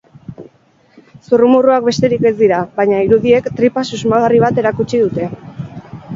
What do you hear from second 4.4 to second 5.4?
bat erakutsi dute.